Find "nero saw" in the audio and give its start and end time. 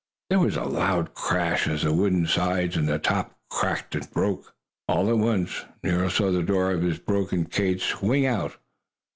5.83-6.31